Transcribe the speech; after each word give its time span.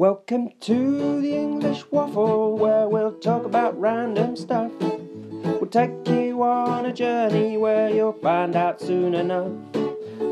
Welcome 0.00 0.48
to 0.60 1.20
the 1.20 1.34
English 1.34 1.84
Waffle, 1.90 2.56
where 2.56 2.88
we'll 2.88 3.18
talk 3.18 3.44
about 3.44 3.78
random 3.78 4.34
stuff. 4.34 4.72
We'll 4.80 5.66
take 5.66 6.08
you 6.08 6.42
on 6.42 6.86
a 6.86 6.92
journey 6.94 7.58
where 7.58 7.90
you'll 7.90 8.14
find 8.14 8.56
out 8.56 8.80
soon 8.80 9.14
enough 9.14 9.52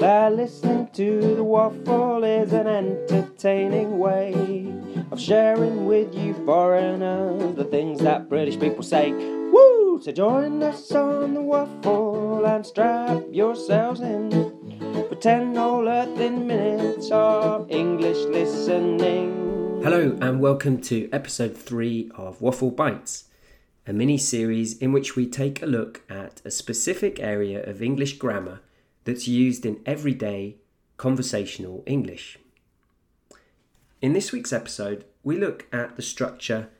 that 0.00 0.34
listening 0.34 0.88
to 0.94 1.34
the 1.34 1.44
waffle 1.44 2.24
is 2.24 2.54
an 2.54 2.66
entertaining 2.66 3.98
way 3.98 4.72
of 5.10 5.20
sharing 5.20 5.84
with 5.84 6.14
you 6.14 6.32
foreigners 6.46 7.54
the 7.54 7.64
things 7.64 8.00
that 8.00 8.30
British 8.30 8.58
people 8.58 8.82
say. 8.82 9.12
Woo! 9.12 10.00
So 10.02 10.12
join 10.12 10.62
us 10.62 10.90
on 10.92 11.34
the 11.34 11.42
waffle 11.42 12.46
and 12.46 12.64
strap 12.64 13.22
yourselves 13.30 14.00
in 14.00 14.30
for 15.10 15.14
10 15.14 15.54
whole 15.54 15.86
earthing 15.86 16.46
minutes 16.46 17.10
of 17.10 17.70
English 17.70 18.16
listening. 18.28 19.47
Hello, 19.80 20.18
and 20.20 20.40
welcome 20.40 20.80
to 20.82 21.08
episode 21.12 21.56
3 21.56 22.10
of 22.16 22.42
Waffle 22.42 22.72
Bites, 22.72 23.26
a 23.86 23.92
mini 23.92 24.18
series 24.18 24.76
in 24.76 24.90
which 24.90 25.14
we 25.14 25.24
take 25.24 25.62
a 25.62 25.66
look 25.66 26.02
at 26.10 26.42
a 26.44 26.50
specific 26.50 27.20
area 27.20 27.62
of 27.64 27.80
English 27.80 28.18
grammar 28.18 28.60
that's 29.04 29.28
used 29.28 29.64
in 29.64 29.80
everyday 29.86 30.56
conversational 30.96 31.84
English. 31.86 32.38
In 34.02 34.14
this 34.14 34.32
week's 34.32 34.52
episode, 34.52 35.04
we 35.22 35.38
look 35.38 35.66
at 35.72 35.94
the 35.94 36.02
structure 36.02 36.70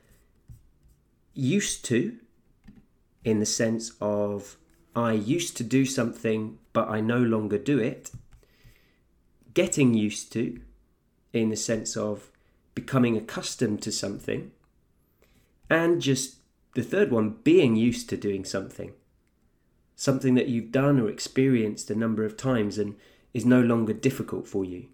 used 1.33 1.85
to, 1.85 2.17
in 3.23 3.39
the 3.39 3.45
sense 3.45 3.93
of 4.01 4.57
I 4.93 5.13
used 5.13 5.55
to 5.57 5.63
do 5.63 5.85
something 5.85 6.59
but 6.73 6.89
I 6.89 6.99
no 6.99 7.19
longer 7.19 7.57
do 7.57 7.79
it, 7.79 8.11
getting 9.53 9.93
used 9.93 10.33
to, 10.33 10.59
in 11.31 11.49
the 11.49 11.55
sense 11.55 11.95
of 11.95 12.29
becoming 12.79 13.17
accustomed 13.17 13.81
to 13.81 13.91
something, 13.91 14.51
and 15.69 16.01
just 16.01 16.37
the 16.75 16.83
third 16.83 17.11
one, 17.11 17.37
being 17.43 17.75
used 17.75 18.07
to 18.09 18.17
doing 18.17 18.45
something. 18.45 18.93
Something 19.95 20.35
that 20.35 20.47
you've 20.47 20.71
done 20.71 20.99
or 20.99 21.09
experienced 21.09 21.91
a 21.91 21.95
number 21.95 22.23
of 22.23 22.37
times 22.37 22.77
and 22.77 22.95
is 23.33 23.45
no 23.45 23.59
longer 23.59 23.93
difficult 23.93 24.47
for 24.47 24.63
you. 24.63 24.87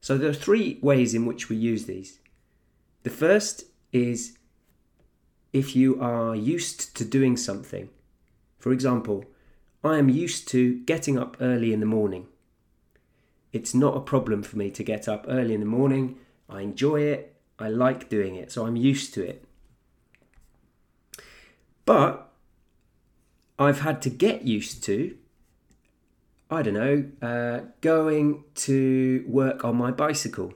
So 0.00 0.18
there 0.18 0.30
are 0.30 0.34
three 0.34 0.78
ways 0.82 1.14
in 1.14 1.24
which 1.24 1.48
we 1.48 1.56
use 1.56 1.86
these. 1.86 2.18
The 3.04 3.10
first 3.10 3.64
is 3.92 4.36
if 5.52 5.76
you 5.76 6.00
are 6.00 6.34
used 6.34 6.96
to 6.96 7.04
doing 7.04 7.36
something. 7.36 7.88
For 8.58 8.72
example, 8.72 9.24
I 9.84 9.98
am 9.98 10.08
used 10.08 10.48
to 10.48 10.80
getting 10.80 11.16
up 11.16 11.36
early 11.40 11.72
in 11.72 11.80
the 11.80 11.86
morning. 11.86 12.26
It's 13.52 13.74
not 13.74 13.96
a 13.96 14.00
problem 14.00 14.42
for 14.42 14.58
me 14.58 14.70
to 14.72 14.82
get 14.82 15.06
up 15.08 15.26
early 15.28 15.54
in 15.54 15.60
the 15.60 15.66
morning. 15.66 16.18
I 16.48 16.62
enjoy 16.62 17.00
it. 17.02 17.34
I 17.58 17.68
like 17.68 18.08
doing 18.08 18.36
it. 18.36 18.52
So 18.52 18.66
I'm 18.66 18.76
used 18.76 19.14
to 19.14 19.24
it. 19.24 19.44
But 21.84 22.30
I've 23.58 23.80
had 23.80 24.02
to 24.02 24.10
get 24.10 24.42
used 24.42 24.82
to 24.84 25.16
I 26.48 26.62
don't 26.62 26.74
know, 26.74 27.04
uh, 27.20 27.66
going 27.80 28.44
to 28.54 29.24
work 29.26 29.64
on 29.64 29.76
my 29.76 29.90
bicycle. 29.90 30.54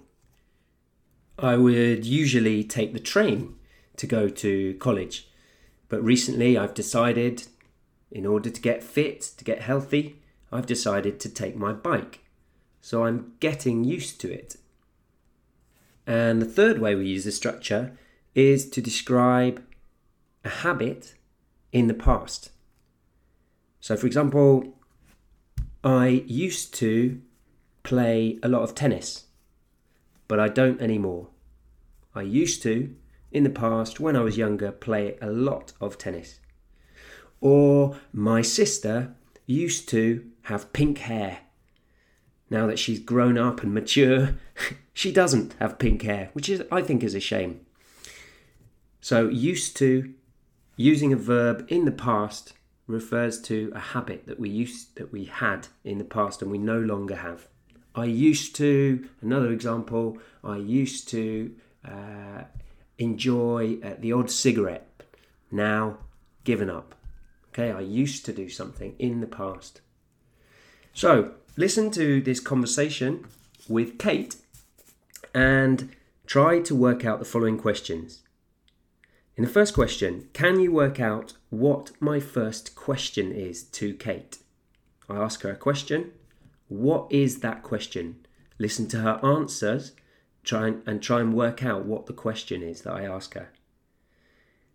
I 1.37 1.57
would 1.57 2.07
usually 2.07 2.63
take 2.63 2.93
the 2.93 3.01
train 3.01 3.57
to 3.97 4.07
go 4.07 4.29
to 4.29 4.75
college, 4.75 5.29
but 5.89 6.03
recently 6.03 6.57
I've 6.57 6.75
decided, 6.75 7.49
in 8.11 8.25
order 8.25 8.51
to 8.51 8.61
get 8.61 8.85
fit, 8.85 9.21
to 9.39 9.45
get 9.45 9.63
healthy, 9.63 10.21
I've 10.53 10.67
decided 10.67 11.19
to 11.21 11.29
take 11.29 11.57
my 11.57 11.73
bike. 11.73 12.21
So 12.81 13.05
I'm 13.05 13.33
getting 13.41 13.83
used 13.83 14.21
to 14.21 14.33
it. 14.33 14.57
And 16.07 16.41
the 16.41 16.47
third 16.47 16.79
way 16.79 16.95
we 16.95 17.07
use 17.07 17.25
the 17.25 17.33
structure 17.33 17.97
is 18.35 18.69
to 18.71 18.81
describe 18.81 19.63
a 20.45 20.49
habit 20.49 21.15
in 21.73 21.87
the 21.87 21.95
past. 21.95 22.51
So, 23.81 23.97
for 23.97 24.07
example, 24.07 24.75
I 25.83 26.25
used 26.27 26.75
to 26.75 27.21
play 27.83 28.39
a 28.43 28.49
lot 28.49 28.63
of 28.63 28.75
tennis, 28.75 29.25
but 30.29 30.39
I 30.39 30.49
don't 30.49 30.81
anymore. 30.81 31.29
I 32.15 32.23
used 32.23 32.63
to, 32.65 32.95
in 33.33 33.45
the 33.45 33.51
past, 33.51 34.01
when 34.01 34.17
I 34.17 34.21
was 34.21 34.37
younger, 34.37 34.73
play 34.73 35.17
a 35.23 35.31
lot 35.31 35.73
of 35.81 35.97
tennis. 35.97 36.41
Or 37.41 37.97
my 38.13 38.43
sister 38.43 39.15
used 39.47 39.89
to 39.91 40.25
have 40.43 40.73
pink 40.73 40.99
hair. 40.99 41.39
Now 42.51 42.67
that 42.67 42.79
she's 42.79 42.99
grown 42.99 43.39
up 43.39 43.63
and 43.63 43.73
mature, 43.73 44.35
she 44.93 45.13
doesn't 45.13 45.55
have 45.61 45.79
pink 45.79 46.03
hair, 46.03 46.31
which 46.33 46.49
is 46.49 46.63
I 46.71 46.83
think 46.83 47.03
is 47.03 47.15
a 47.15 47.21
shame. 47.21 47.61
So 49.01 49.29
used 49.29 49.77
to 49.79 50.13
using 50.77 51.13
a 51.13 51.17
verb 51.17 51.65
in 51.69 51.85
the 51.85 51.93
past 51.93 52.55
refers 52.87 53.41
to 53.41 53.73
a 53.75 53.79
habit 53.79 54.27
that 54.27 54.41
we 54.41 54.51
used 54.51 54.97
that 54.97 55.13
we 55.13 55.25
had 55.25 55.69
in 55.85 55.99
the 55.99 56.05
past 56.05 56.43
and 56.43 56.51
we 56.51 56.59
no 56.59 56.79
longer 56.79 57.17
have. 57.17 57.47
I 57.95 58.05
used 58.05 58.55
to 58.57 59.09
another 59.21 59.51
example. 59.51 60.19
I 60.45 60.57
used 60.57 61.09
to 61.11 61.55
uh, 61.85 62.45
enjoy 62.99 63.79
uh, 63.83 63.95
the 63.99 64.13
odd 64.13 64.31
cigarette. 64.31 64.87
Now, 65.51 65.99
given 66.45 66.71
up. 66.71 66.95
Okay, 67.49 67.73
I 67.73 67.81
used 67.81 68.25
to 68.27 68.33
do 68.33 68.49
something 68.49 68.95
in 68.99 69.21
the 69.21 69.27
past. 69.27 69.81
So, 70.93 71.33
listen 71.57 71.91
to 71.93 72.21
this 72.21 72.41
conversation 72.41 73.27
with 73.69 73.99
Kate 73.99 74.37
and 75.35 75.95
try 76.27 76.61
to 76.61 76.75
work 76.75 77.05
out 77.05 77.19
the 77.19 77.25
following 77.25 77.59
questions. 77.59 78.23
In 79.37 79.45
the 79.45 79.51
first 79.51 79.75
question, 79.75 80.29
can 80.33 80.61
you 80.61 80.73
work 80.73 81.01
out 81.01 81.35
what 81.49 81.93
my 82.01 82.21
first 82.21 82.75
question 82.75 83.33
is 83.33 83.63
to 83.65 83.95
Kate? 83.95 84.39
I 85.09 85.17
ask 85.17 85.43
her 85.43 85.51
a 85.51 85.57
question. 85.57 86.13
What 86.69 87.11
is 87.11 87.41
that 87.41 87.63
question? 87.63 88.27
Listen 88.59 88.87
to 88.89 88.99
her 88.99 89.21
answers 89.25 89.93
try 90.45 90.69
and, 90.69 90.83
and 90.87 91.03
try 91.03 91.21
and 91.21 91.35
work 91.35 91.65
out 91.65 91.85
what 91.85 92.07
the 92.07 92.13
question 92.13 92.63
is 92.63 92.83
that 92.83 92.93
I 92.93 93.05
ask 93.05 93.35
her. 93.35 93.51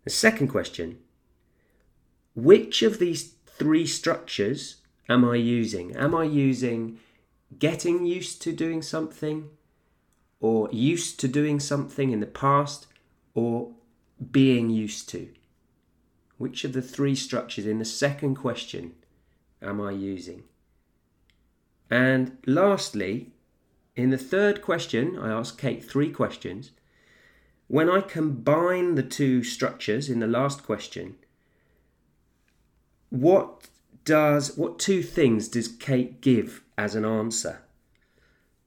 The 0.04 0.10
second 0.10 0.48
question 0.48 0.98
Which 2.34 2.82
of 2.82 2.98
these 2.98 3.34
three 3.46 3.86
structures 3.86 4.76
am 5.08 5.24
I 5.24 5.36
using? 5.36 5.94
Am 5.96 6.14
I 6.14 6.24
using 6.24 6.98
getting 7.58 8.06
used 8.06 8.42
to 8.42 8.52
doing 8.52 8.82
something, 8.82 9.50
or 10.40 10.68
used 10.72 11.20
to 11.20 11.28
doing 11.28 11.60
something 11.60 12.10
in 12.10 12.20
the 12.20 12.26
past, 12.26 12.86
or 13.34 13.72
being 14.30 14.70
used 14.70 15.08
to? 15.10 15.28
Which 16.38 16.64
of 16.64 16.72
the 16.72 16.82
three 16.82 17.14
structures 17.14 17.66
in 17.66 17.78
the 17.78 17.84
second 17.84 18.34
question 18.36 18.94
am 19.62 19.80
I 19.80 19.92
using? 19.92 20.42
And 21.90 22.38
lastly, 22.46 23.32
in 23.94 24.10
the 24.10 24.18
third 24.18 24.60
question, 24.60 25.18
I 25.18 25.30
ask 25.30 25.58
Kate 25.58 25.82
three 25.82 26.10
questions. 26.10 26.72
When 27.68 27.88
I 27.88 28.00
combine 28.00 28.94
the 28.94 29.02
two 29.02 29.42
structures 29.42 30.10
in 30.10 30.20
the 30.20 30.26
last 30.26 30.62
question, 30.62 31.16
what 33.08 33.68
does 34.06 34.56
what 34.56 34.78
two 34.78 35.02
things 35.02 35.48
does 35.48 35.68
Kate 35.68 36.22
give 36.22 36.62
as 36.78 36.94
an 36.94 37.04
answer? 37.04 37.60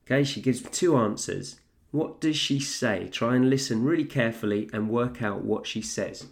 Okay, 0.06 0.24
she 0.24 0.42
gives 0.42 0.62
two 0.62 0.96
answers. 0.96 1.60
What 1.92 2.22
does 2.22 2.36
she 2.36 2.60
say? 2.60 3.08
Try 3.08 3.36
and 3.36 3.50
listen 3.50 3.84
really 3.84 4.06
carefully 4.06 4.70
and 4.72 4.90
work 4.90 5.24
out 5.24 5.44
what 5.44 5.66
she 5.66 5.82
says. 5.82 6.28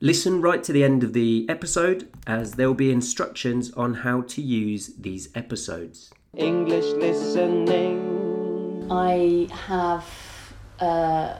Listen 0.00 0.40
right 0.40 0.64
to 0.64 0.72
the 0.72 0.82
end 0.82 1.04
of 1.04 1.12
the 1.12 1.44
episode 1.48 2.08
as 2.26 2.54
there 2.54 2.66
will 2.66 2.74
be 2.74 2.90
instructions 2.90 3.70
on 3.74 3.94
how 3.94 4.22
to 4.22 4.40
use 4.40 4.94
these 4.98 5.28
episodes. 5.34 6.10
English 6.36 6.86
listening. 6.94 8.88
I 8.90 9.46
have 9.66 10.06
uh, 10.80 11.38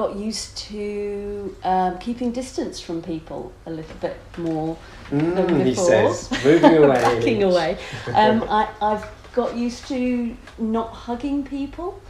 got 0.00 0.16
used 0.16 0.56
to 0.56 1.54
um, 1.62 1.98
keeping 1.98 2.32
distance 2.32 2.80
from 2.80 3.02
people 3.02 3.52
a 3.66 3.70
little 3.70 3.96
bit 4.00 4.16
more 4.38 4.78
than 5.10 5.34
before. 5.36 5.46
Mm, 5.46 5.66
he 5.66 5.74
says, 5.74 6.30
moving 6.44 6.76
away. 6.78 6.94
Backing 6.94 7.42
away. 7.42 7.76
Um, 8.14 8.42
I, 8.48 8.68
I've 8.80 9.06
got 9.34 9.54
used 9.56 9.86
to 9.88 10.34
not 10.58 10.88
hugging 10.88 11.44
people. 11.44 12.00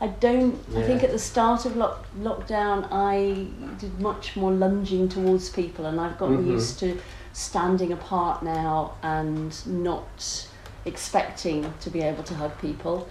I 0.00 0.08
don't. 0.08 0.56
I 0.76 0.82
think 0.82 1.02
at 1.02 1.10
the 1.10 1.18
start 1.18 1.64
of 1.64 1.74
lock, 1.74 2.06
lockdown, 2.20 2.86
I 2.92 3.46
did 3.78 3.98
much 3.98 4.36
more 4.36 4.52
lunging 4.52 5.08
towards 5.08 5.48
people, 5.48 5.86
and 5.86 5.98
I've 5.98 6.18
gotten 6.18 6.44
Mhm. 6.44 6.52
used 6.58 6.78
to 6.80 7.00
standing 7.32 7.92
apart 7.92 8.42
now 8.42 8.92
and 9.02 9.50
not 9.66 10.46
expecting 10.84 11.72
to 11.80 11.88
be 11.90 12.00
able 12.02 12.24
to 12.24 12.34
hug 12.34 12.52
people. 12.60 13.08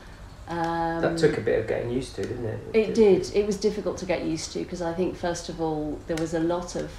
Um, 0.50 1.02
That 1.02 1.18
took 1.18 1.38
a 1.38 1.42
bit 1.42 1.60
of 1.60 1.68
getting 1.68 1.90
used 1.92 2.16
to, 2.16 2.22
didn't 2.22 2.46
it? 2.46 2.60
it 2.74 2.96
did. 2.96 3.30
It 3.36 3.46
was 3.46 3.58
difficult 3.58 3.98
to 3.98 4.06
get 4.06 4.24
used 4.24 4.54
to 4.54 4.60
because 4.60 4.82
I 4.82 4.94
think 4.94 5.16
first 5.18 5.50
of 5.50 5.60
all 5.60 6.00
there 6.08 6.16
was 6.18 6.34
a 6.34 6.40
lot 6.40 6.76
of 6.76 6.90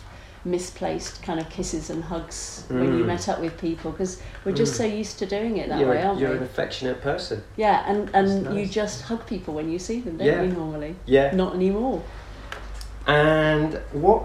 misplaced 0.44 1.22
kind 1.22 1.40
of 1.40 1.48
kisses 1.50 1.90
and 1.90 2.04
hugs 2.04 2.64
when 2.68 2.96
you 2.98 3.04
Mm. 3.04 3.06
met 3.06 3.28
up 3.28 3.40
with 3.40 3.58
people 3.58 3.90
because 3.90 4.20
we're 4.44 4.52
just 4.52 4.74
Mm. 4.74 4.76
so 4.76 4.84
used 4.84 5.18
to 5.18 5.26
doing 5.26 5.56
it 5.56 5.68
that 5.68 5.80
you're, 5.80 5.90
way, 5.90 6.00
a- 6.02 6.06
aren't 6.06 6.20
you're 6.20 6.30
we? 6.30 6.36
an 6.36 6.42
affectionate 6.42 7.00
person. 7.02 7.42
Yeah, 7.56 7.82
and, 7.86 8.08
and 8.14 8.46
That's 8.46 8.56
you 8.56 8.66
just 8.66 9.02
hug 9.02 9.26
people 9.26 9.54
when 9.54 9.70
you 9.70 9.78
see 9.78 10.00
them, 10.00 10.16
don't 10.18 10.26
Yeah. 10.26 10.42
you, 10.42 10.52
normally? 10.52 10.96
Yeah. 11.06 11.34
Not 11.34 11.54
anymore. 11.54 12.02
And 13.06 13.80
what 13.92 14.24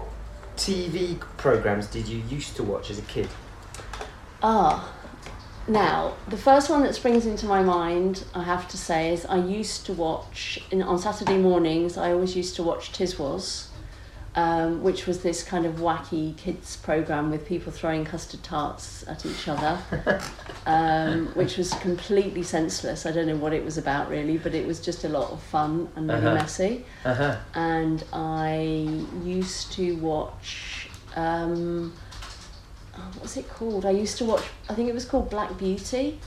TV 0.56 1.18
programs 1.36 1.86
did 1.88 2.06
you 2.06 2.22
used 2.28 2.54
to 2.56 2.62
watch 2.62 2.90
as 2.90 2.98
a 2.98 3.02
kid? 3.02 3.28
Ah, 4.42 4.92
now 5.66 6.14
the 6.28 6.36
first 6.36 6.68
one 6.70 6.82
that 6.82 6.94
springs 6.94 7.26
into 7.26 7.46
my 7.46 7.62
mind, 7.62 8.24
I 8.34 8.42
have 8.42 8.68
to 8.68 8.76
say, 8.76 9.12
is 9.12 9.24
I 9.26 9.38
used 9.38 9.86
to 9.86 9.92
watch 9.92 10.60
in, 10.70 10.82
on 10.82 10.98
Saturday 10.98 11.38
mornings. 11.38 11.96
I 11.96 12.12
always 12.12 12.36
used 12.36 12.56
to 12.56 12.62
watch 12.62 12.92
Tiswas, 12.92 13.66
um, 14.36 14.82
which 14.82 15.06
was 15.06 15.22
this 15.22 15.42
kind 15.42 15.64
of 15.64 15.76
wacky 15.76 16.36
kids 16.36 16.76
program 16.76 17.30
with 17.30 17.46
people 17.46 17.72
throwing 17.72 18.04
custard 18.04 18.42
tarts 18.42 19.06
at 19.06 19.24
each 19.24 19.46
other, 19.48 19.78
um, 20.66 21.28
which 21.34 21.56
was 21.56 21.72
completely 21.74 22.42
senseless. 22.42 23.06
I 23.06 23.12
don't 23.12 23.26
know 23.28 23.36
what 23.36 23.52
it 23.52 23.64
was 23.64 23.78
about 23.78 24.08
really, 24.10 24.36
but 24.38 24.54
it 24.54 24.66
was 24.66 24.80
just 24.80 25.04
a 25.04 25.08
lot 25.08 25.30
of 25.30 25.40
fun 25.42 25.88
and 25.96 26.08
really 26.08 26.26
Uh-huh. 26.26 26.34
messy 26.34 26.84
Uh 27.04 27.14
huh. 27.14 27.36
and 27.54 28.04
I 28.12 28.56
used 29.22 29.72
to 29.74 29.96
watch. 29.96 30.88
Um, 31.16 31.92
oh, 32.96 33.00
what 33.14 33.22
was 33.22 33.36
it 33.36 33.48
called? 33.48 33.84
I 33.86 33.90
used 33.90 34.18
to 34.18 34.24
watch. 34.24 34.44
I 34.68 34.74
think 34.74 34.88
it 34.88 34.94
was 34.94 35.04
called 35.04 35.30
Black 35.30 35.56
Beauty. 35.58 36.18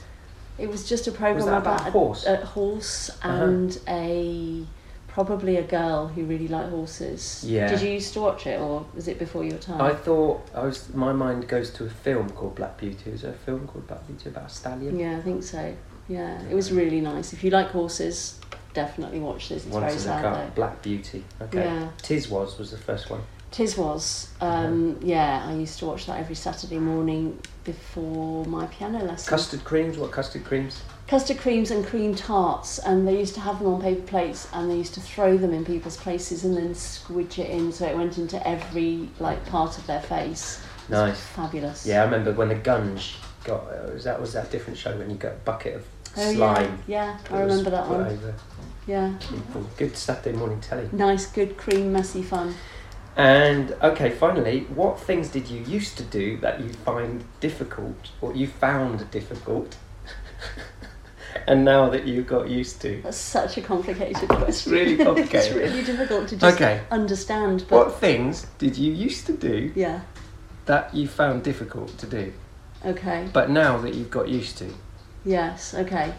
It 0.57 0.67
was 0.69 0.87
just 0.89 1.07
a 1.07 1.11
program 1.11 1.45
that 1.45 1.57
about 1.57 1.87
a 1.87 1.91
horse? 1.91 2.25
a 2.25 2.37
horse 2.37 3.09
Uh-huh. 3.21 3.29
and 3.43 3.79
a 3.87 4.65
probably 5.07 5.57
a 5.57 5.63
girl 5.63 6.07
who 6.07 6.23
really 6.25 6.47
liked 6.47 6.69
horses. 6.69 7.43
Yeah. 7.45 7.69
Did 7.69 7.81
you 7.81 7.89
used 7.91 8.13
to 8.13 8.21
watch 8.21 8.45
it, 8.47 8.59
or 8.59 8.85
was 8.95 9.07
it 9.07 9.17
before 9.19 9.43
your 9.43 9.57
time? 9.57 9.81
I 9.81 9.93
thought 9.93 10.41
I 10.55 10.63
was. 10.63 10.93
My 10.93 11.13
mind 11.13 11.47
goes 11.47 11.69
to 11.71 11.85
a 11.85 11.89
film 11.89 12.29
called 12.31 12.55
Black 12.55 12.77
Beauty. 12.77 13.11
Was 13.11 13.21
there 13.21 13.31
a 13.31 13.35
film 13.35 13.67
called 13.67 13.87
Black 13.87 14.05
Beauty 14.07 14.29
about 14.29 14.45
a 14.47 14.49
stallion? 14.49 14.97
yeah, 14.99 15.17
I 15.17 15.21
think 15.21 15.43
so. 15.43 15.75
Yeah, 16.07 16.41
it 16.49 16.55
was 16.55 16.71
really 16.71 17.01
nice. 17.01 17.33
If 17.33 17.43
you 17.43 17.49
like 17.51 17.67
horses, 17.71 18.39
definitely 18.77 19.19
watch 19.19 19.49
this. 19.49 19.65
It's 19.65 19.73
Wanted 19.73 19.87
very 19.87 19.99
sad 19.99 20.23
though. 20.23 20.51
Black 20.53 20.83
Beauty. 20.83 21.23
Okay. 21.41 21.63
Yeah. 21.63 21.89
Tiswas 22.03 22.59
was 22.59 22.69
the 22.69 22.77
first 22.77 23.09
one. 23.09 23.21
Tiswas. 23.51 24.27
Um, 24.39 24.99
yeah, 25.01 25.47
I 25.47 25.55
used 25.55 25.79
to 25.79 25.87
watch 25.87 26.05
that 26.05 26.19
every 26.19 26.35
Saturday 26.35 26.77
morning 26.77 27.39
before 27.63 28.45
my 28.45 28.67
piano 28.67 29.03
lesson. 29.03 29.27
Custard 29.27 29.63
creams. 29.63 29.97
What 29.97 30.11
custard 30.11 30.45
creams? 30.45 30.83
Custard 31.07 31.39
creams 31.39 31.71
and 31.71 31.87
cream 31.87 32.13
tarts, 32.13 32.77
and 32.77 33.07
they 33.07 33.17
used 33.17 33.33
to 33.33 33.39
have 33.39 33.57
them 33.57 33.69
on 33.73 33.81
paper 33.81 34.01
plates, 34.01 34.47
and 34.53 34.69
they 34.69 34.75
used 34.75 34.93
to 34.93 35.01
throw 35.01 35.37
them 35.37 35.53
in 35.53 35.65
people's 35.65 35.97
places 35.97 36.43
and 36.43 36.55
then 36.55 36.75
squidge 36.75 37.39
it 37.39 37.49
in 37.49 37.71
so 37.71 37.87
it 37.87 37.97
went 37.97 38.19
into 38.19 38.37
every 38.47 39.09
like 39.19 39.43
part 39.47 39.79
of 39.79 39.87
their 39.87 40.01
face. 40.01 40.61
Nice. 40.87 41.19
Fabulous. 41.19 41.83
Yeah, 41.83 42.01
I 42.01 42.05
remember 42.05 42.31
when 42.33 42.49
the 42.49 42.55
Gunge 42.55 43.15
got. 43.43 43.61
Uh, 43.63 43.93
was 43.93 44.03
that 44.03 44.21
was 44.21 44.33
that 44.33 44.49
a 44.49 44.51
different 44.51 44.77
show 44.77 44.95
when 44.95 45.09
you 45.09 45.15
got 45.15 45.31
a 45.31 45.41
bucket 45.45 45.77
of 45.77 45.96
Oh 46.17 46.33
slime? 46.33 46.79
yeah, 46.87 47.17
yeah, 47.29 47.35
I 47.37 47.41
remember 47.41 47.69
that 47.69 47.87
one. 47.87 48.01
Over 48.07 48.35
Yeah. 48.85 49.13
Good 49.77 49.95
Saturday 49.97 50.37
morning 50.37 50.59
telly. 50.61 50.89
nice, 50.91 51.25
good 51.27 51.57
cream, 51.57 51.91
messy 51.91 52.23
fun. 52.23 52.55
And 53.15 53.71
okay, 53.81 54.11
finally, 54.11 54.61
what 54.75 54.99
things 54.99 55.29
did 55.29 55.47
you 55.49 55.61
used 55.63 55.97
to 55.97 56.03
do 56.03 56.37
that 56.37 56.59
you 56.61 56.69
find 56.69 57.23
difficult 57.39 58.11
or 58.21 58.33
you 58.35 58.47
found 58.47 59.09
difficult? 59.11 59.75
and 61.47 61.65
now 61.65 61.89
that 61.89 62.05
you've 62.05 62.27
got 62.27 62.47
used 62.49 62.79
to? 62.81 63.01
That's 63.01 63.17
such 63.17 63.57
a 63.57 63.61
complicated 63.61 64.29
question. 64.29 64.47
It's 64.49 64.67
really 64.67 64.97
complicated. 64.97 65.35
it's 65.35 65.53
really 65.55 65.83
difficult 65.83 66.27
to 66.29 66.37
just 66.37 66.55
Okay. 66.55 66.81
understand. 66.91 67.65
But 67.69 67.87
What 67.87 67.99
things 67.99 68.45
did 68.59 68.77
you 68.77 68.91
used 68.93 69.25
to 69.27 69.33
do 69.33 69.71
yeah, 69.75 70.01
that 70.65 70.93
you 70.93 71.07
found 71.07 71.43
difficult 71.43 71.97
to 71.97 72.05
do, 72.05 72.33
okay. 72.85 73.27
but 73.33 73.49
now 73.49 73.77
that 73.79 73.93
you've 73.95 74.11
got 74.11 74.27
used 74.29 74.57
to? 74.59 74.71
Yes. 75.27 75.73
Okay. 75.73 76.13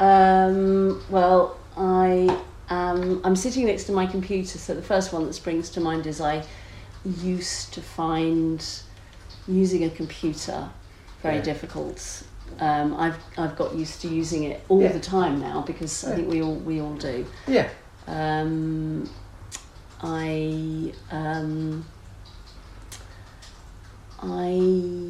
Um, 0.00 1.02
well, 1.08 1.56
I 1.76 2.42
am. 2.68 3.20
I'm 3.24 3.36
sitting 3.36 3.66
next 3.66 3.84
to 3.84 3.92
my 3.92 4.06
computer, 4.06 4.58
so 4.58 4.74
the 4.74 4.82
first 4.82 5.12
one 5.12 5.24
that 5.26 5.34
springs 5.34 5.70
to 5.70 5.80
mind 5.80 6.06
is 6.06 6.20
I 6.20 6.44
used 7.22 7.72
to 7.74 7.80
find 7.80 8.64
using 9.46 9.84
a 9.84 9.90
computer 9.90 10.68
very 11.22 11.36
Yeah. 11.36 11.42
difficult. 11.42 12.24
Um, 12.58 12.96
I've 12.98 13.16
I've 13.38 13.54
got 13.56 13.74
used 13.76 14.00
to 14.02 14.08
using 14.08 14.42
it 14.44 14.64
all 14.68 14.82
Yeah. 14.82 14.92
the 14.92 15.00
time 15.00 15.40
now 15.40 15.62
because 15.62 16.04
I 16.04 16.16
think 16.16 16.28
we 16.28 16.42
all 16.42 16.56
we 16.56 16.80
all 16.80 16.94
do. 16.94 17.24
Yeah. 17.46 17.68
Um, 18.08 19.08
I 20.02 20.92
um, 21.12 21.84
I 24.22 25.09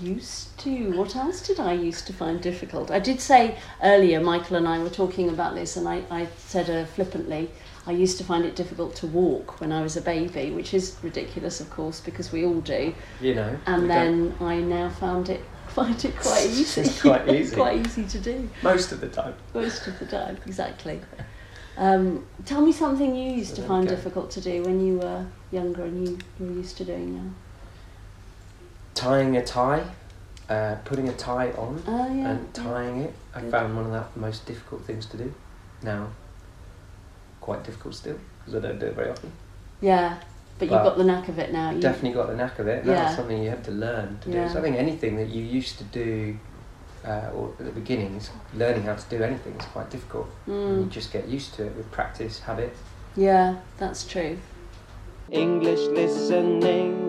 used 0.00 0.56
to. 0.58 0.90
What 0.96 1.14
else 1.16 1.46
did 1.46 1.60
I 1.60 1.72
used 1.72 2.06
to 2.06 2.12
find 2.12 2.40
difficult? 2.40 2.90
I 2.90 2.98
did 2.98 3.20
say 3.20 3.58
earlier, 3.82 4.20
Michael 4.20 4.56
and 4.56 4.68
I 4.68 4.78
were 4.82 4.90
talking 4.90 5.28
about 5.28 5.54
this, 5.54 5.76
and 5.76 5.88
I, 5.88 6.02
I 6.10 6.26
said 6.36 6.68
uh, 6.70 6.84
flippantly, 6.86 7.50
I 7.86 7.92
used 7.92 8.18
to 8.18 8.24
find 8.24 8.44
it 8.44 8.54
difficult 8.56 8.94
to 8.96 9.06
walk 9.06 9.60
when 9.60 9.72
I 9.72 9.82
was 9.82 9.96
a 9.96 10.02
baby, 10.02 10.50
which 10.50 10.74
is 10.74 10.96
ridiculous, 11.02 11.60
of 11.60 11.70
course, 11.70 12.00
because 12.00 12.30
we 12.32 12.44
all 12.44 12.60
do. 12.60 12.94
You 13.20 13.34
know. 13.34 13.58
And 13.66 13.82
don't- 13.82 13.88
then 13.88 14.34
I 14.40 14.56
now 14.60 14.90
found 14.90 15.28
it 15.30 15.42
find 15.68 16.02
it 16.04 16.16
quite 16.18 16.46
easy. 16.46 16.80
It's 16.82 17.00
quite 17.00 17.28
easy. 17.34 17.54
quite 17.56 17.86
easy 17.86 18.04
to 18.06 18.18
do 18.18 18.48
most 18.62 18.90
of 18.92 19.00
the 19.00 19.08
time. 19.08 19.34
most 19.54 19.86
of 19.86 19.98
the 19.98 20.06
time, 20.06 20.38
exactly. 20.46 21.00
Um, 21.76 22.26
tell 22.44 22.60
me 22.60 22.72
something 22.72 23.14
you 23.14 23.32
used 23.34 23.54
to 23.56 23.62
find 23.62 23.86
difficult 23.86 24.30
to 24.32 24.40
do 24.40 24.62
when 24.64 24.84
you 24.84 24.98
were 24.98 25.24
younger 25.52 25.84
and 25.84 26.08
you, 26.08 26.18
you 26.40 26.46
were 26.46 26.52
used 26.54 26.76
to 26.78 26.84
doing 26.84 27.14
now. 27.14 27.30
Tying 28.98 29.36
a 29.36 29.44
tie, 29.44 29.84
uh, 30.48 30.74
putting 30.84 31.08
a 31.08 31.12
tie 31.12 31.50
on. 31.52 31.80
Oh 31.86 32.12
yeah. 32.12 32.30
and 32.30 32.52
tying 32.52 33.00
it. 33.02 33.14
I 33.32 33.40
Good. 33.42 33.50
found 33.52 33.76
one 33.76 33.86
of 33.86 33.92
the 33.92 34.20
most 34.20 34.44
difficult 34.44 34.82
things 34.84 35.06
to 35.06 35.16
do. 35.16 35.32
Now, 35.82 36.08
quite 37.40 37.62
difficult 37.62 37.94
still 37.94 38.18
because 38.40 38.56
I 38.56 38.66
don't 38.66 38.80
do 38.80 38.86
it 38.86 38.94
very 38.96 39.10
often. 39.10 39.30
Yeah, 39.80 40.18
but 40.58 40.64
you've 40.68 40.82
got 40.82 40.96
the 40.98 41.04
knack 41.04 41.28
of 41.28 41.38
it 41.38 41.52
now. 41.52 41.70
You, 41.70 41.80
Definitely 41.80 42.14
got 42.20 42.26
the 42.26 42.34
knack 42.36 42.58
of 42.58 42.66
it. 42.66 42.84
Yeah. 42.84 42.94
That's 42.94 43.14
something 43.14 43.40
you 43.40 43.50
have 43.50 43.62
to 43.64 43.70
learn 43.70 44.18
to 44.22 44.30
do. 44.30 44.36
Yeah. 44.36 44.48
So 44.52 44.58
I 44.58 44.62
think 44.62 44.74
anything 44.76 45.16
that 45.18 45.28
you 45.28 45.44
used 45.44 45.78
to 45.78 45.84
do, 45.84 46.36
uh, 47.06 47.30
or 47.36 47.52
at 47.60 47.66
the 47.66 47.70
beginning, 47.70 48.16
is 48.16 48.30
learning 48.54 48.82
how 48.82 48.96
to 48.96 49.08
do 49.08 49.22
anything 49.22 49.54
is 49.54 49.66
quite 49.66 49.90
difficult. 49.90 50.28
And 50.46 50.54
you 50.80 50.86
Mm, 50.86 50.90
just 50.90 51.12
get 51.12 51.28
used 51.28 51.54
to 51.54 51.66
it 51.66 51.76
with 51.76 51.88
practice, 51.92 52.40
habit. 52.40 52.74
yeah, 53.14 53.58
that's 53.78 54.04
true. 54.04 54.38
English 55.30 55.86
listening. 55.88 57.07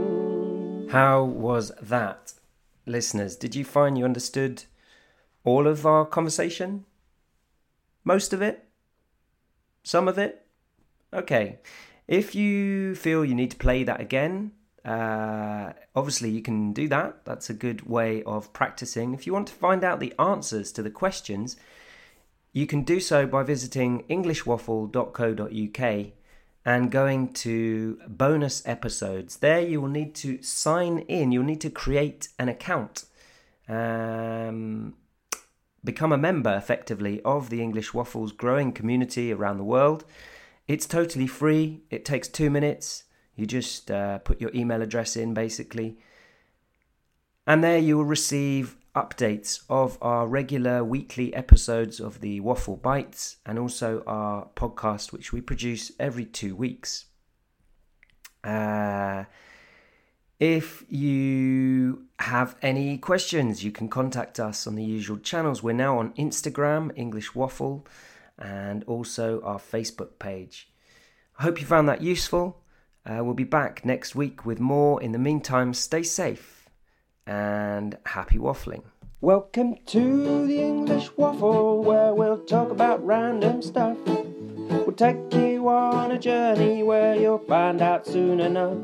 How 0.90 1.24
was 1.24 1.72
that, 1.80 2.34
listeners? 2.88 3.36
Did 3.36 3.54
you 3.54 3.64
find 3.64 3.96
you 3.96 4.06
understood 4.06 4.64
all 5.44 5.68
of 5.68 5.86
our 5.86 6.04
conversation? 6.04 6.86
Most 8.04 8.34
of 8.34 8.42
it? 8.42 8.68
Some 9.84 10.08
of 10.08 10.18
it? 10.18 10.48
Okay. 11.14 11.60
If 12.08 12.34
you 12.34 12.96
feel 12.96 13.24
you 13.24 13.36
need 13.36 13.52
to 13.52 13.58
play 13.58 13.84
that 13.84 14.02
again, 14.02 14.54
uh, 14.84 15.74
obviously 15.96 16.32
you 16.32 16.42
can 16.42 16.74
do 16.74 16.88
that. 16.88 17.24
That's 17.24 17.52
a 17.52 17.54
good 17.54 17.88
way 17.88 18.24
of 18.24 18.52
practicing. 18.52 19.14
If 19.14 19.28
you 19.28 19.34
want 19.34 19.50
to 19.50 19.54
find 19.54 19.84
out 19.84 20.00
the 20.00 20.16
answers 20.18 20.72
to 20.72 20.82
the 20.82 20.90
questions, 20.90 21.56
you 22.52 22.66
can 22.66 22.82
do 22.82 23.00
so 23.00 23.28
by 23.28 23.44
visiting 23.44 24.06
englishwaffle.co.uk 24.10 26.14
and 26.66 26.92
going 26.92 27.34
to 27.34 28.00
bonus 28.08 28.62
episodes. 28.66 29.38
There, 29.38 29.62
you 29.62 29.82
will 29.82 29.90
need 29.90 30.14
to 30.16 30.42
sign 30.42 31.00
in, 31.00 31.32
you'll 31.32 31.44
need 31.44 31.62
to 31.62 31.70
create 31.70 32.30
an 32.38 32.50
account, 32.50 33.06
um, 33.68 34.96
become 35.84 36.12
a 36.12 36.18
member 36.18 36.56
effectively 36.56 37.22
of 37.24 37.50
the 37.50 37.62
English 37.62 37.94
Waffles 37.94 38.32
growing 38.32 38.72
community 38.72 39.32
around 39.32 39.58
the 39.58 39.64
world. 39.64 40.04
It's 40.68 40.86
totally 40.86 41.28
free, 41.28 41.82
it 41.90 42.06
takes 42.06 42.28
two 42.28 42.50
minutes. 42.50 43.06
You 43.36 43.46
just 43.46 43.90
uh, 43.90 44.20
put 44.20 44.42
your 44.42 44.52
email 44.54 44.82
address 44.82 45.16
in 45.16 45.34
basically. 45.34 45.98
And 47.48 47.64
there 47.64 47.80
you 47.80 47.98
will 47.98 48.06
receive 48.06 48.76
updates 48.96 49.64
of 49.70 49.98
our 50.02 50.28
regular 50.28 50.84
weekly 50.84 51.34
episodes 51.34 52.00
of 52.00 52.22
the 52.22 52.40
Waffle 52.40 52.78
Bites 52.78 53.38
and 53.46 53.60
also 53.60 54.04
our 54.08 54.48
podcast, 54.56 55.12
which 55.12 55.32
we 55.32 55.42
produce 55.42 55.92
every 56.00 56.26
two 56.26 56.56
weeks. 56.56 57.06
Uh, 58.44 59.26
if 60.40 60.84
you 60.90 62.06
have 62.20 62.56
any 62.62 62.98
questions, 62.98 63.64
you 63.64 63.72
can 63.72 63.90
contact 63.90 64.40
us 64.40 64.66
on 64.66 64.76
the 64.76 64.84
usual 64.84 65.18
channels. 65.18 65.62
We're 65.62 65.74
now 65.74 66.00
on 66.00 66.14
Instagram, 66.14 66.92
English 66.96 67.36
Waffle, 67.36 67.86
and 68.38 68.84
also 68.86 69.42
our 69.42 69.60
Facebook 69.60 70.18
page. 70.18 70.72
I 71.38 71.44
hope 71.44 71.60
you 71.60 71.68
found 71.68 71.88
that 71.90 72.02
useful. 72.02 72.64
Uh, 73.06 73.24
we'll 73.24 73.34
be 73.34 73.44
back 73.44 73.86
next 73.86 74.16
week 74.16 74.46
with 74.46 74.60
more. 74.60 75.02
In 75.02 75.12
the 75.12 75.20
meantime, 75.20 75.74
stay 75.74 76.04
safe 76.04 76.59
and 77.30 77.96
happy 78.08 78.40
waffling. 78.40 78.82
Welcome 79.22 79.76
to 79.88 80.48
the 80.48 80.60
English 80.60 81.12
Waffle, 81.16 81.84
where 81.84 82.16
we'll 82.16 82.44
talk 82.46 82.72
about 82.72 83.06
random 83.06 83.62
stuff. 83.62 83.98
We'll 84.06 84.94
take 84.94 85.32
you 85.36 85.70
on 85.70 86.12
a 86.12 86.18
journey 86.18 86.82
where 86.82 87.16
you'll 87.16 87.46
find 87.48 87.82
out 87.82 88.08
soon 88.08 88.40
enough 88.40 88.78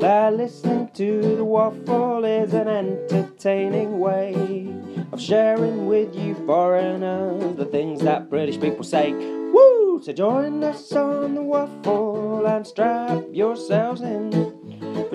That 0.00 0.36
listening 0.36 0.90
to 0.94 1.36
the 1.36 1.44
waffle 1.44 2.24
is 2.24 2.52
an 2.52 2.68
entertaining 2.68 3.98
way 3.98 4.74
of 5.10 5.20
sharing 5.20 5.86
with 5.86 6.14
you 6.14 6.34
foreigners 6.46 7.56
the 7.56 7.64
things 7.64 8.02
that 8.02 8.28
British 8.28 8.60
people 8.60 8.84
say. 8.84 9.12
Woo! 9.12 10.02
So 10.02 10.12
join 10.12 10.62
us 10.62 10.92
on 10.92 11.34
the 11.34 11.42
waffle 11.42 12.46
and 12.46 12.66
strap 12.66 13.24
yourselves 13.32 14.02
in 14.02 14.51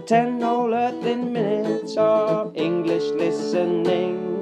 ten 0.07 0.41
whole 0.41 0.73
earthing 0.73 1.33
minutes 1.33 1.97
of 1.97 2.55
English 2.55 3.03
listening. 3.19 4.36